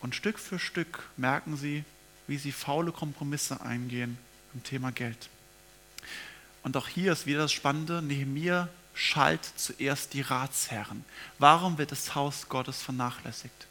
[0.01, 1.83] Und Stück für Stück merken sie,
[2.25, 4.17] wie sie faule Kompromisse eingehen
[4.55, 5.29] im Thema Geld.
[6.63, 11.05] Und auch hier ist wieder das Spannende, Nehemiah schalt zuerst die Ratsherren.
[11.37, 13.68] Warum wird das Haus Gottes vernachlässigt?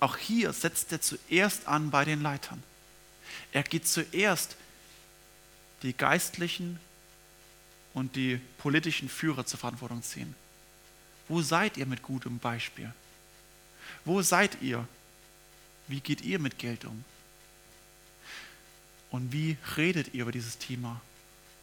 [0.00, 2.62] Auch hier setzt er zuerst an bei den Leitern.
[3.52, 4.56] Er geht zuerst
[5.82, 6.78] die geistlichen
[7.94, 10.34] und die politischen Führer zur Verantwortung ziehen.
[11.28, 12.92] Wo seid ihr mit gutem Beispiel?
[14.04, 14.86] Wo seid ihr?
[15.88, 17.04] Wie geht ihr mit Geld um?
[19.10, 21.00] Und wie redet ihr über dieses Thema?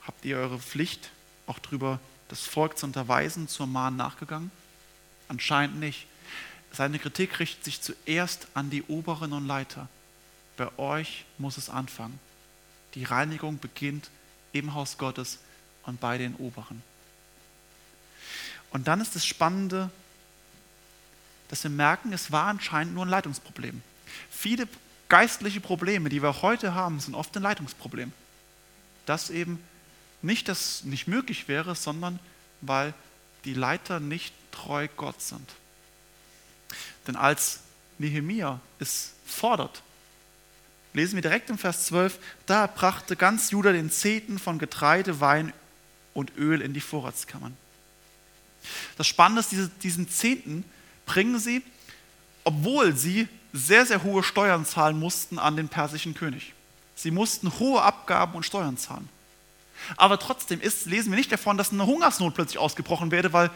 [0.03, 1.11] Habt ihr eure Pflicht
[1.47, 4.51] auch darüber, das Volk zu unterweisen, zu ermahnen, nachgegangen?
[5.27, 6.07] Anscheinend nicht.
[6.73, 9.89] Seine Kritik richtet sich zuerst an die Oberen und Leiter.
[10.57, 12.19] Bei euch muss es anfangen.
[12.95, 14.09] Die Reinigung beginnt
[14.53, 15.39] im Haus Gottes
[15.83, 16.81] und bei den Oberen.
[18.71, 19.89] Und dann ist das Spannende,
[21.49, 23.81] dass wir merken, es war anscheinend nur ein Leitungsproblem.
[24.29, 24.67] Viele
[25.09, 28.13] geistliche Probleme, die wir heute haben, sind oft ein Leitungsproblem.
[29.05, 29.61] Das eben
[30.21, 32.19] nicht, dass nicht möglich wäre, sondern
[32.61, 32.93] weil
[33.43, 35.49] die Leiter nicht treu Gott sind.
[37.07, 37.59] Denn als
[37.97, 39.81] Nehemia es fordert,
[40.93, 45.53] lesen wir direkt im Vers 12, da brachte ganz Juda den Zehnten von Getreide, Wein
[46.13, 47.55] und Öl in die Vorratskammern.
[48.97, 50.63] Das Spannende ist, diesen Zehnten
[51.05, 51.63] bringen sie,
[52.43, 56.53] obwohl sie sehr, sehr hohe Steuern zahlen mussten an den persischen König.
[56.95, 59.09] Sie mussten hohe Abgaben und Steuern zahlen.
[59.97, 63.49] Aber trotzdem ist, lesen wir nicht davon, dass eine Hungersnot plötzlich ausgebrochen werde, weil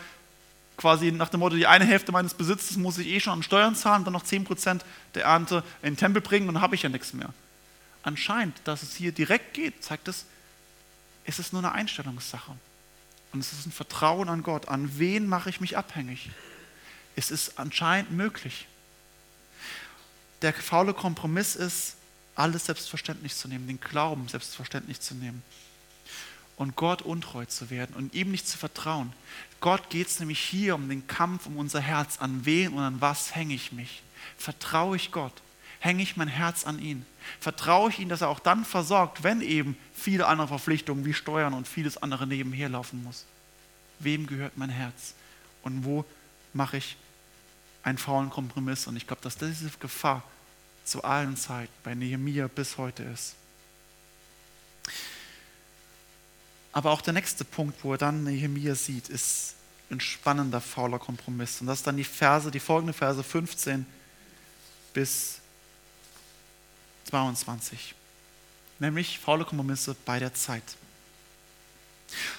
[0.78, 3.76] quasi nach dem Motto, die eine Hälfte meines Besitzes muss ich eh schon an Steuern
[3.76, 4.82] zahlen, dann noch 10%
[5.14, 7.34] der Ernte in den Tempel bringen und dann habe ich ja nichts mehr.
[8.04, 10.26] Anscheinend, dass es hier direkt geht, zeigt es,
[11.26, 12.52] es ist nur eine Einstellungssache.
[13.34, 14.68] Und es ist ein Vertrauen an Gott.
[14.68, 16.30] An wen mache ich mich abhängig?
[17.16, 18.68] Es ist anscheinend möglich.
[20.42, 21.96] Der faule Kompromiss ist,
[22.36, 25.42] alles selbstverständlich zu nehmen, den Glauben selbstverständlich zu nehmen
[26.58, 29.14] und Gott untreu zu werden und ihm nicht zu vertrauen.
[29.66, 32.20] Gott geht es nämlich hier um den Kampf um unser Herz.
[32.20, 34.04] An wen und an was hänge ich mich?
[34.38, 35.34] Vertraue ich Gott?
[35.80, 37.04] Hänge ich mein Herz an ihn?
[37.40, 41.56] Vertraue ich ihm, dass er auch dann versorgt, wenn eben viele andere Verpflichtungen wie Steuern
[41.56, 43.26] und vieles andere nebenher laufen muss?
[43.98, 45.16] Wem gehört mein Herz?
[45.64, 46.06] Und wo
[46.54, 46.96] mache ich
[47.82, 48.86] einen faulen Kompromiss?
[48.86, 50.22] Und ich glaube, dass diese Gefahr
[50.84, 53.34] zu allen Zeiten bei Nehemiah bis heute ist.
[56.76, 59.56] Aber auch der nächste Punkt, wo er dann Nehemiah sieht, ist
[59.90, 61.62] ein spannender, fauler Kompromiss.
[61.62, 63.86] Und das ist dann die Verse, die folgende Verse 15
[64.94, 65.40] bis
[67.10, 67.96] 22.
[68.80, 70.64] Nämlich faule Kompromisse bei der Zeit.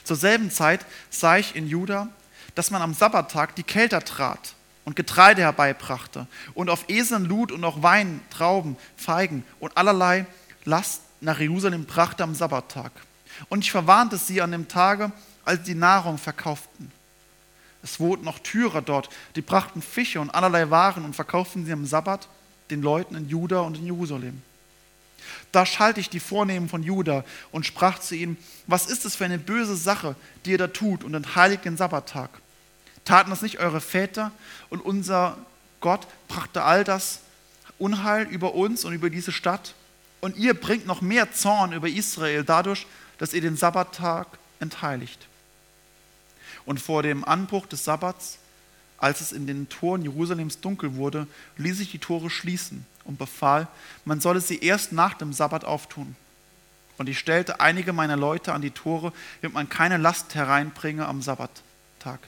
[0.04, 2.08] Zur selben Zeit sah ich in Juda,
[2.54, 7.64] dass man am Sabbattag die Kälter trat und Getreide herbeibrachte und auf Eseln lud und
[7.64, 10.26] auch Wein, Trauben, Feigen und allerlei
[10.66, 12.92] Last nach Jerusalem brachte am Sabbattag.
[13.48, 15.12] Und ich verwarnte sie an dem Tage,
[15.44, 16.90] als sie die Nahrung verkauften.
[17.82, 21.86] Es wohnten noch Türer dort, die brachten Fische und allerlei Waren und verkauften sie am
[21.86, 22.28] Sabbat
[22.70, 24.42] den Leuten in Juda und in Jerusalem.
[25.52, 29.24] Da schalte ich die Vornehmen von Juda und sprach zu ihnen, was ist es für
[29.24, 32.30] eine böse Sache, die ihr da tut und entheiligt den Sabbattag?
[33.04, 34.32] Taten das nicht eure Väter
[34.68, 35.38] und unser
[35.80, 37.20] Gott brachte all das
[37.78, 39.74] Unheil über uns und über diese Stadt?
[40.20, 42.86] Und ihr bringt noch mehr Zorn über Israel dadurch,
[43.18, 44.26] dass ihr den Sabbattag
[44.60, 45.26] entheiligt.
[46.64, 48.38] Und vor dem Anbruch des Sabbats,
[48.98, 51.26] als es in den Toren Jerusalems dunkel wurde,
[51.58, 53.68] ließ ich die Tore schließen und befahl,
[54.04, 56.16] man solle sie erst nach dem Sabbat auftun.
[56.98, 61.22] Und ich stellte einige meiner Leute an die Tore, damit man keine Last hereinbringe am
[61.22, 62.20] Sabbattag.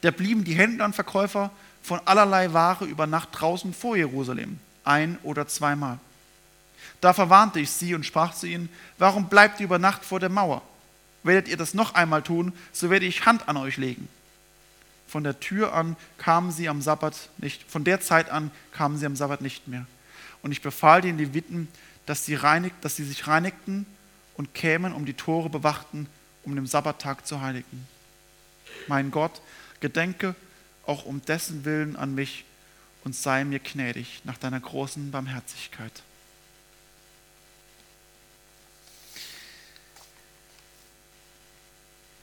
[0.00, 1.50] Da blieben die Händler und Verkäufer
[1.82, 5.98] von allerlei Ware über Nacht draußen vor Jerusalem, ein oder zweimal.
[7.00, 8.68] Da verwarnte ich sie und sprach zu ihnen,
[8.98, 10.62] warum bleibt ihr über Nacht vor der Mauer?
[11.22, 14.08] Werdet ihr das noch einmal tun, so werde ich Hand an euch legen.
[15.06, 19.06] Von der Tür an kamen sie am Sabbat nicht, von der Zeit an kamen sie
[19.06, 19.86] am Sabbat nicht mehr.
[20.42, 21.68] Und ich befahl den Leviten,
[22.06, 23.86] dass sie, reinigt, dass sie sich reinigten
[24.36, 26.08] und kämen, um die Tore bewachten,
[26.42, 27.86] um den Sabbattag zu heiligen.
[28.88, 29.40] Mein Gott,
[29.80, 30.34] gedenke
[30.86, 32.44] auch um dessen Willen an mich
[33.04, 36.02] und sei mir gnädig nach deiner großen Barmherzigkeit.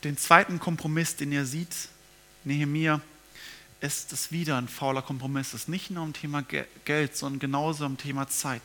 [0.04, 1.90] Den zweiten Kompromiss, den ihr seht,
[2.44, 3.02] Nehemiah,
[3.82, 5.50] ist es wieder ein fauler Kompromiss.
[5.50, 6.44] Es ist nicht nur um Thema
[6.86, 8.62] Geld, sondern genauso um Thema Zeit.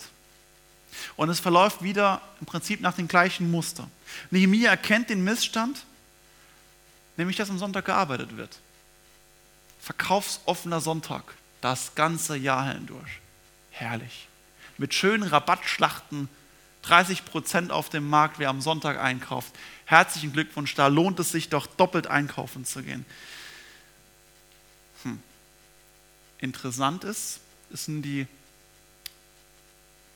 [1.17, 3.89] Und es verläuft wieder im Prinzip nach dem gleichen Muster.
[4.31, 5.85] Nehemiah erkennt den Missstand,
[7.17, 8.59] nämlich dass am Sonntag gearbeitet wird.
[9.81, 13.21] Verkaufsoffener Sonntag, das ganze Jahr hindurch.
[13.71, 14.29] Herrlich.
[14.79, 16.29] Mit schönen Rabattschlachten
[16.87, 19.53] 30 Prozent auf dem Markt, wer am Sonntag einkauft.
[19.87, 23.05] Herzlichen Glückwunsch, da lohnt es sich doch doppelt einkaufen zu gehen.
[25.03, 25.21] Hm.
[26.39, 27.41] Interessant ist,
[27.73, 28.27] es sind die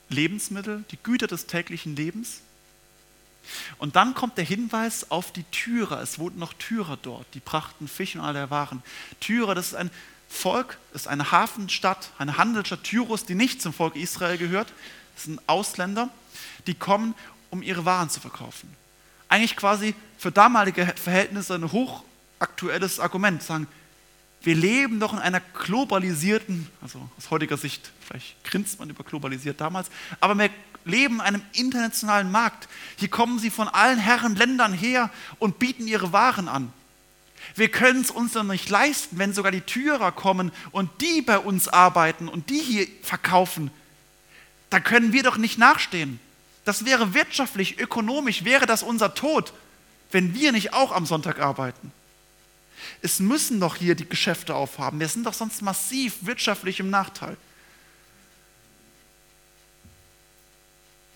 [0.09, 2.41] Lebensmittel, die Güter des täglichen Lebens.
[3.79, 6.01] Und dann kommt der Hinweis auf die Tyrer.
[6.01, 8.83] Es wohnten noch Tyrer dort, die brachten Fisch und all der Waren.
[9.19, 9.91] Tyrer, das ist ein
[10.29, 14.73] Volk, ist eine Hafenstadt, eine Handelsstadt Tyrus, die nicht zum Volk Israel gehört.
[15.17, 16.11] Das sind Ausländer
[16.67, 17.15] die kommen,
[17.51, 18.69] um ihre Waren zu verkaufen.
[19.29, 23.43] Eigentlich quasi für damalige Verhältnisse ein hochaktuelles Argument.
[23.43, 23.67] Sagen,
[24.43, 29.61] wir leben doch in einer globalisierten, also aus heutiger Sicht, vielleicht grinst man über globalisiert
[29.61, 30.51] damals, aber wir
[30.85, 32.69] leben in einem internationalen Markt.
[32.97, 36.73] Hier kommen sie von allen Herren Ländern her und bieten ihre Waren an.
[37.55, 41.39] Wir können es uns doch nicht leisten, wenn sogar die Türer kommen und die bei
[41.39, 43.71] uns arbeiten und die hier verkaufen.
[44.71, 46.21] Da können wir doch nicht nachstehen.
[46.65, 49.53] Das wäre wirtschaftlich, ökonomisch, wäre das unser Tod,
[50.11, 51.93] wenn wir nicht auch am Sonntag arbeiten.
[53.03, 55.01] Es müssen doch hier die Geschäfte aufhaben.
[55.01, 57.37] Wir sind doch sonst massiv wirtschaftlich im Nachteil.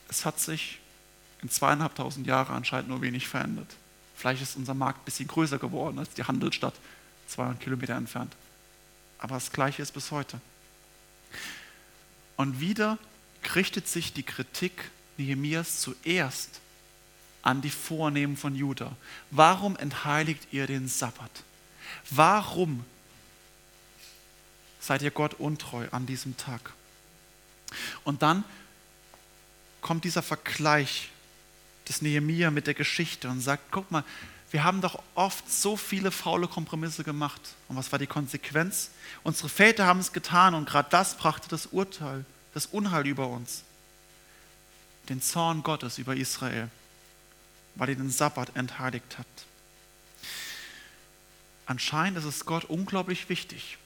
[0.08, 0.78] Es hat sich
[1.42, 3.68] in zweieinhalbtausend Jahren anscheinend nur wenig verändert.
[4.16, 6.74] Vielleicht ist unser Markt ein bisschen größer geworden als die Handelsstadt,
[7.28, 8.34] 200 Kilometer entfernt.
[9.18, 10.40] Aber das Gleiche ist bis heute.
[12.36, 12.98] Und wieder
[13.54, 16.60] richtet sich die Kritik Nehemias zuerst
[17.42, 18.96] an die Vornehmen von Juda.
[19.30, 21.30] Warum entheiligt ihr den Sabbat?
[22.10, 22.84] Warum
[24.80, 26.72] seid ihr Gott untreu an diesem Tag?
[28.04, 28.44] Und dann
[29.80, 31.10] kommt dieser Vergleich
[31.88, 34.04] des Nehemia mit der Geschichte und sagt, guck mal,
[34.50, 37.40] wir haben doch oft so viele faule Kompromisse gemacht.
[37.68, 38.90] Und was war die Konsequenz?
[39.22, 42.24] Unsere Väter haben es getan und gerade das brachte das Urteil,
[42.54, 43.64] das Unheil über uns.
[45.08, 46.68] Den Zorn Gottes über Israel,
[47.74, 49.44] weil ihr den Sabbat entheiligt habt.
[51.66, 53.78] Anscheinend ist es Gott unglaublich wichtig.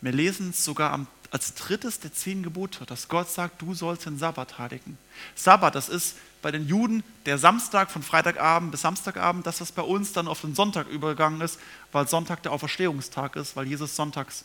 [0.00, 4.18] Wir lesen es sogar als drittes der zehn Gebote, dass Gott sagt, du sollst den
[4.18, 4.98] Sabbat heiligen.
[5.34, 10.12] Sabbat, das ist bei den Juden der Samstag von Freitagabend bis Samstagabend, das bei uns
[10.12, 11.58] dann auf den Sonntag übergegangen ist,
[11.90, 14.44] weil Sonntag der Auferstehungstag ist, weil Jesus sonntags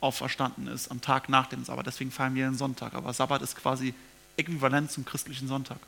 [0.00, 1.86] auferstanden ist, am Tag nach dem Sabbat.
[1.86, 2.94] Deswegen feiern wir den Sonntag.
[2.94, 3.94] Aber Sabbat ist quasi
[4.36, 5.78] äquivalent zum christlichen Sonntag.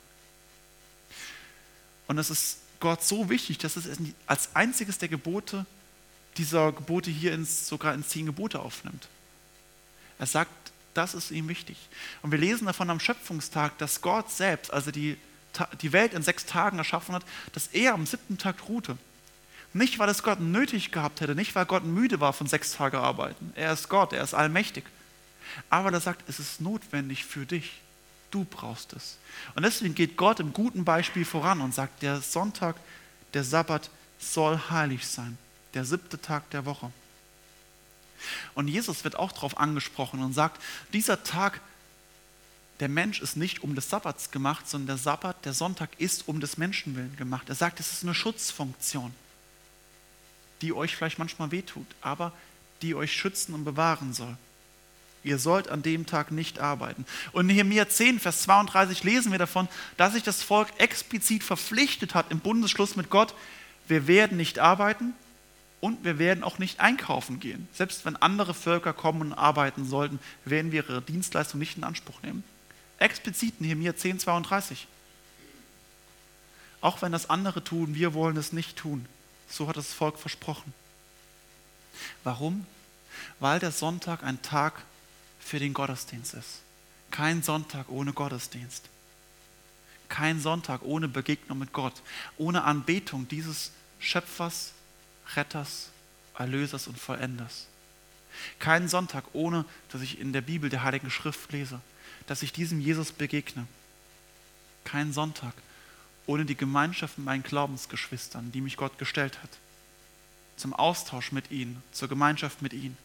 [2.06, 5.64] Und es ist Gott so wichtig, dass es als einziges der Gebote
[6.36, 9.08] dieser Gebote hier ins, sogar in zehn Gebote aufnimmt.
[10.18, 10.50] Er sagt,
[10.94, 11.76] das ist ihm wichtig.
[12.22, 15.16] Und wir lesen davon am Schöpfungstag, dass Gott selbst, also die,
[15.80, 18.96] die Welt in sechs Tagen erschaffen hat, dass er am siebten Tag ruhte.
[19.72, 22.96] Nicht, weil es Gott nötig gehabt hätte, nicht, weil Gott müde war von sechs Tagen
[22.96, 23.52] Arbeiten.
[23.56, 24.84] Er ist Gott, er ist allmächtig.
[25.68, 27.72] Aber er sagt, es ist notwendig für dich.
[28.34, 29.16] Du brauchst es.
[29.54, 32.74] Und deswegen geht Gott im guten Beispiel voran und sagt, der Sonntag,
[33.32, 35.38] der Sabbat soll heilig sein.
[35.74, 36.90] Der siebte Tag der Woche.
[38.56, 40.60] Und Jesus wird auch darauf angesprochen und sagt,
[40.92, 41.60] dieser Tag,
[42.80, 46.40] der Mensch ist nicht um des Sabbats gemacht, sondern der Sabbat, der Sonntag ist um
[46.40, 47.48] des Menschen willen gemacht.
[47.48, 49.14] Er sagt, es ist eine Schutzfunktion,
[50.60, 52.32] die euch vielleicht manchmal wehtut, aber
[52.82, 54.36] die euch schützen und bewahren soll.
[55.24, 57.06] Ihr sollt an dem Tag nicht arbeiten.
[57.32, 62.14] Und in Nehemiah 10, Vers 32 lesen wir davon, dass sich das Volk explizit verpflichtet
[62.14, 63.34] hat im Bundesschluss mit Gott,
[63.88, 65.14] wir werden nicht arbeiten
[65.80, 67.68] und wir werden auch nicht einkaufen gehen.
[67.72, 72.22] Selbst wenn andere Völker kommen und arbeiten sollten, werden wir ihre Dienstleistung nicht in Anspruch
[72.22, 72.44] nehmen.
[72.98, 74.76] Explizit Nehemiah 10,32.
[76.80, 79.06] Auch wenn das andere tun, wir wollen es nicht tun.
[79.48, 80.72] So hat das Volk versprochen.
[82.24, 82.66] Warum?
[83.40, 84.82] Weil der Sonntag ein Tag
[85.44, 86.62] für den Gottesdienst ist.
[87.10, 88.88] Kein Sonntag ohne Gottesdienst.
[90.08, 92.02] Kein Sonntag ohne Begegnung mit Gott,
[92.38, 94.72] ohne Anbetung dieses Schöpfers,
[95.36, 95.90] Retters,
[96.36, 97.66] Erlösers und Vollenders.
[98.58, 101.80] Keinen Sonntag, ohne dass ich in der Bibel der Heiligen Schrift lese,
[102.26, 103.66] dass ich diesem Jesus begegne.
[104.84, 105.54] Kein Sonntag,
[106.26, 109.50] ohne die Gemeinschaft mit meinen Glaubensgeschwistern, die mich Gott gestellt hat.
[110.56, 112.96] Zum Austausch mit ihnen, zur Gemeinschaft mit ihnen.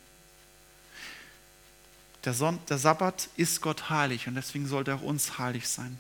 [2.26, 6.00] Der, Son der Sabbat ist Gott heilig und deswegen sollte er auch uns heilig sein.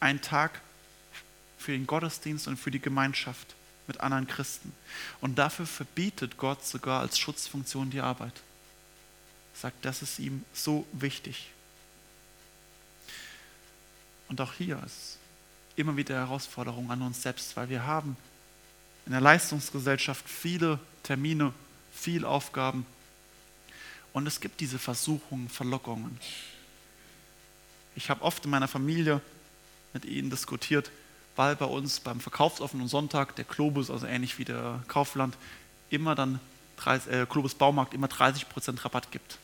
[0.00, 0.60] Ein Tag
[1.58, 3.54] für den Gottesdienst und für die Gemeinschaft
[3.86, 4.72] mit anderen Christen.
[5.20, 8.34] Und dafür verbietet Gott sogar als Schutzfunktion die Arbeit.
[9.54, 11.50] Sagt, das ist ihm so wichtig.
[14.28, 15.18] Und auch hier ist
[15.76, 18.16] immer wieder Herausforderung an uns selbst, weil wir haben
[19.06, 21.52] in der Leistungsgesellschaft viele Termine,
[21.92, 22.86] viele Aufgaben.
[24.14, 26.18] Und es gibt diese Versuchungen, Verlockungen.
[27.96, 29.20] Ich habe oft in meiner Familie
[29.92, 30.90] mit ihnen diskutiert,
[31.36, 35.36] weil bei uns beim verkaufsoffenen Sonntag der Globus, also ähnlich wie der Kaufland,
[35.90, 36.38] immer dann
[36.76, 39.38] 30, äh, Globus Baumarkt immer 30% Rabatt gibt.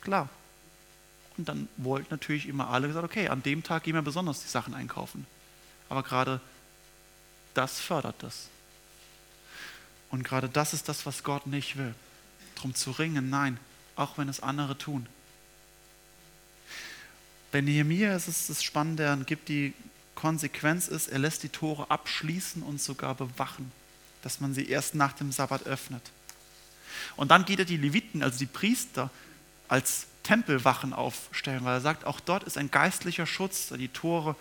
[0.00, 0.30] Klar.
[1.36, 4.48] Und dann wollten natürlich immer alle gesagt, okay, an dem Tag gehen wir besonders die
[4.48, 5.26] Sachen einkaufen.
[5.90, 6.40] Aber gerade
[7.52, 8.48] das fördert das.
[10.10, 11.94] Und gerade das ist das, was Gott nicht will.
[12.62, 13.58] Drum zu ringen, nein,
[13.96, 15.06] auch wenn es andere tun.
[17.50, 19.74] Bei Nehemiah ist es das Spannende, er gibt die
[20.14, 23.72] Konsequenz ist, er lässt die Tore abschließen und sogar bewachen,
[24.22, 26.02] dass man sie erst nach dem Sabbat öffnet.
[27.16, 29.10] Und dann geht er die Leviten, also die Priester,
[29.68, 34.36] als Tempelwachen aufstellen, weil er sagt, auch dort ist ein geistlicher Schutz, die Tore,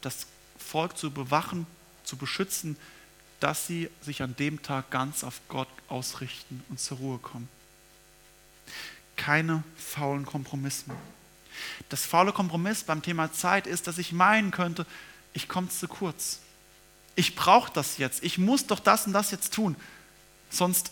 [0.00, 0.26] das
[0.58, 1.66] Volk zu bewachen,
[2.04, 2.76] zu beschützen,
[3.40, 7.48] dass sie sich an dem Tag ganz auf Gott ausrichten und zur Ruhe kommen.
[9.16, 10.84] Keine faulen Kompromisse.
[11.88, 14.86] Das faule Kompromiss beim Thema Zeit ist, dass ich meinen könnte,
[15.32, 16.40] ich komme zu kurz.
[17.14, 18.22] Ich brauche das jetzt.
[18.22, 19.76] Ich muss doch das und das jetzt tun.
[20.50, 20.90] Sonst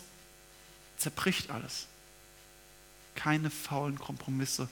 [0.97, 1.87] zerbricht alles.
[3.15, 4.67] Keine faulen Kompromisse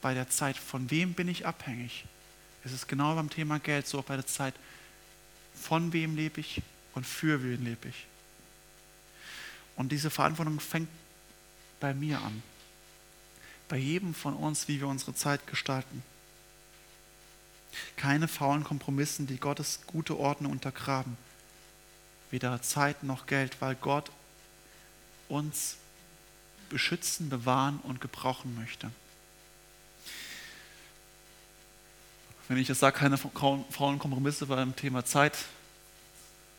[0.00, 0.56] bei der Zeit.
[0.56, 2.04] Von wem bin ich abhängig?
[2.64, 4.54] Es ist genau beim Thema Geld so auch bei der Zeit.
[5.54, 6.62] Von wem lebe ich
[6.94, 8.06] und für wen lebe ich?
[9.76, 10.88] Und diese Verantwortung fängt
[11.80, 12.42] bei mir an.
[13.68, 16.02] Bei jedem von uns, wie wir unsere Zeit gestalten.
[17.96, 21.16] Keine faulen Kompromissen, die Gottes gute Ordnung untergraben.
[22.30, 24.10] Weder Zeit noch Geld, weil Gott
[25.28, 25.76] uns
[26.68, 28.90] beschützen, bewahren und gebrauchen möchte.
[32.48, 35.36] Wenn ich jetzt sage, keine faulen Kompromisse beim Thema Zeit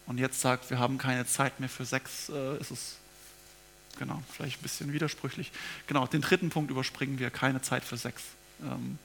[0.06, 2.98] und jetzt sagt, wir haben keine Zeit mehr für Sex, äh, ist es
[3.98, 5.52] genau, vielleicht ein bisschen widersprüchlich.
[5.88, 8.24] Genau, den dritten Punkt überspringen wir, keine Zeit für Sex.
[8.62, 8.98] Ähm,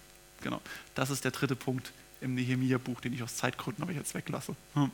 [0.43, 0.61] genau,
[0.95, 4.91] das ist der dritte Punkt im Nehemiah-Buch, den ich aus Zeitgründen aber jetzt weglasse, hm.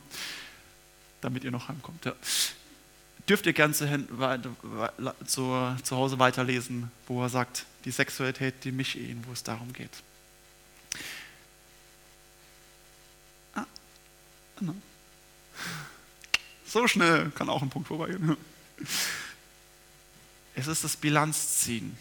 [1.21, 2.05] damit ihr noch heimkommt.
[2.05, 2.13] Ja.
[3.29, 3.85] Dürft ihr gerne zu,
[5.25, 9.71] zu, zu Hause weiterlesen, wo er sagt, die Sexualität, die mich ehen, wo es darum
[9.73, 9.91] geht.
[14.61, 14.75] Genau.
[16.65, 18.37] So schnell kann auch ein Punkt vorbeigehen.
[20.55, 21.97] Es ist das Bilanzziehen,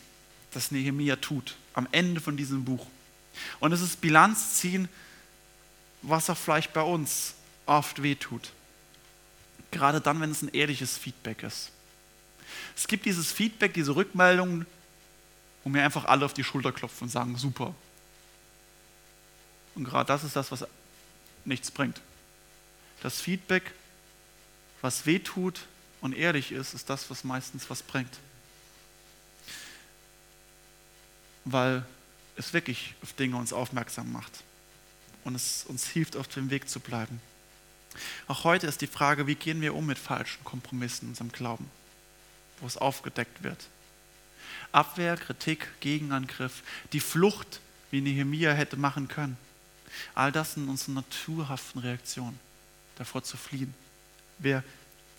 [0.52, 2.86] das Nehemia tut am Ende von diesem Buch.
[3.60, 4.88] Und es ist Bilanzziehen,
[6.02, 7.34] was auch vielleicht bei uns
[7.66, 8.52] oft wehtut.
[9.70, 11.70] Gerade dann, wenn es ein ehrliches Feedback ist.
[12.76, 14.66] Es gibt dieses Feedback, diese Rückmeldungen,
[15.62, 17.74] wo mir einfach alle auf die Schulter klopfen und sagen, super.
[19.74, 20.66] Und gerade das ist das, was
[21.44, 22.00] nichts bringt.
[23.02, 23.70] Das Feedback,
[24.80, 25.60] was weh tut
[26.00, 28.18] und ehrlich ist, ist das, was meistens was bringt.
[31.44, 31.84] Weil
[32.36, 34.44] es wirklich auf Dinge uns aufmerksam macht
[35.24, 37.20] und es uns hilft, auf dem Weg zu bleiben.
[38.28, 41.70] Auch heute ist die Frage, wie gehen wir um mit falschen Kompromissen in unserem Glauben,
[42.60, 43.66] wo es aufgedeckt wird.
[44.72, 46.62] Abwehr, Kritik, Gegenangriff,
[46.92, 47.60] die Flucht,
[47.90, 49.36] wie Nehemiah hätte machen können.
[50.14, 52.38] All das sind unsere naturhaften Reaktionen
[52.96, 53.74] davor zu fliehen.
[54.38, 54.62] Wer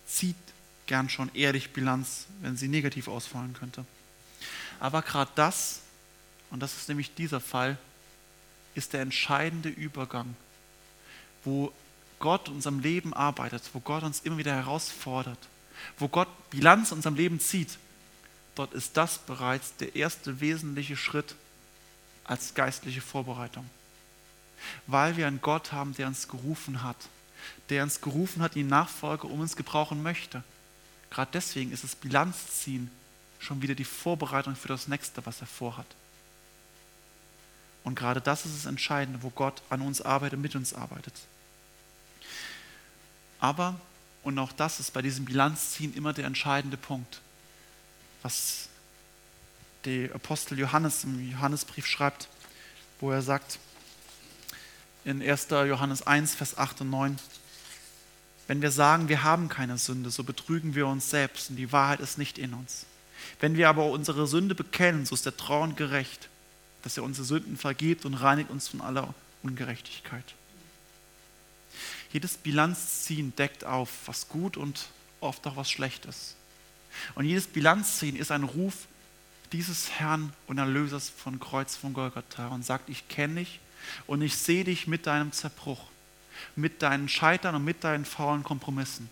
[0.06, 0.36] zieht
[0.86, 3.84] gern schon ehrlich Bilanz, wenn sie negativ ausfallen könnte?
[4.80, 5.82] Aber gerade das,
[6.52, 7.76] und das ist nämlich dieser Fall,
[8.74, 10.36] ist der entscheidende Übergang,
[11.44, 11.72] wo
[12.20, 15.38] Gott in unserem Leben arbeitet, wo Gott uns immer wieder herausfordert,
[15.98, 17.78] wo Gott Bilanz in unserem Leben zieht.
[18.54, 21.34] Dort ist das bereits der erste wesentliche Schritt
[22.24, 23.68] als geistliche Vorbereitung.
[24.86, 26.96] Weil wir einen Gott haben, der uns gerufen hat
[27.68, 30.42] der uns gerufen hat, die Nachfolge um uns gebrauchen möchte.
[31.10, 32.90] Gerade deswegen ist das Bilanzziehen
[33.38, 35.86] schon wieder die Vorbereitung für das Nächste, was er vorhat.
[37.84, 41.14] Und gerade das ist das Entscheidende, wo Gott an uns arbeitet, mit uns arbeitet.
[43.40, 43.74] Aber,
[44.22, 47.20] und auch das ist bei diesem Bilanzziehen immer der entscheidende Punkt,
[48.22, 48.68] was
[49.84, 52.28] der Apostel Johannes im Johannesbrief schreibt,
[53.00, 53.58] wo er sagt,
[55.04, 55.48] in 1.
[55.50, 57.18] Johannes 1, Vers 8 und 9,
[58.46, 62.00] wenn wir sagen, wir haben keine Sünde, so betrügen wir uns selbst und die Wahrheit
[62.00, 62.86] ist nicht in uns.
[63.40, 66.28] Wenn wir aber unsere Sünde bekennen, so ist der Trau gerecht,
[66.82, 70.34] dass er unsere Sünden vergibt und reinigt uns von aller Ungerechtigkeit.
[72.12, 74.88] Jedes Bilanzziehen deckt auf, was gut und
[75.20, 76.36] oft auch was schlecht ist.
[77.14, 78.86] Und jedes Bilanzziehen ist ein Ruf
[79.52, 83.60] dieses Herrn und Erlösers von Kreuz von Golgatha und sagt, ich kenne dich
[84.06, 85.86] und ich sehe dich mit deinem Zerbruch
[86.56, 89.08] mit deinen Scheitern und mit deinen faulen Kompromissen.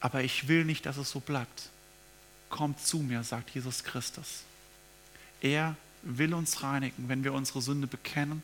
[0.00, 1.70] Aber ich will nicht, dass es so bleibt.
[2.50, 4.42] Kommt zu mir, sagt Jesus Christus.
[5.40, 5.76] Er
[6.16, 8.42] will uns reinigen, wenn wir unsere Sünde bekennen.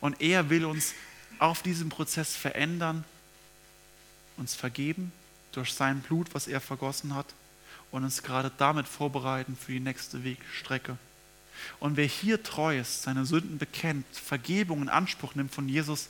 [0.00, 0.94] Und er will uns
[1.38, 3.04] auf diesem Prozess verändern,
[4.36, 5.12] uns vergeben
[5.52, 7.26] durch sein Blut, was er vergossen hat,
[7.90, 10.98] und uns gerade damit vorbereiten für die nächste Wegstrecke.
[11.80, 16.08] Und wer hier treu ist, seine Sünden bekennt, Vergebung in Anspruch nimmt von Jesus,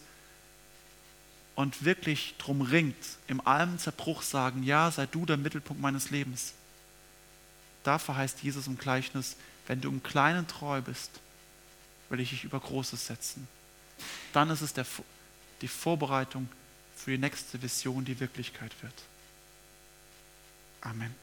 [1.59, 2.95] und wirklich drum ringt,
[3.27, 6.53] im allem Zerbruch sagen, ja, sei du der Mittelpunkt meines Lebens.
[7.83, 9.35] Da verheißt Jesus im Gleichnis,
[9.69, 11.11] wenn du im Kleinen treu bist,
[12.09, 13.47] will ich dich über Großes setzen.
[14.33, 14.87] Dann ist es der,
[15.61, 16.49] die Vorbereitung
[16.97, 18.95] für die nächste Vision, die Wirklichkeit wird.
[20.81, 21.15] Amen.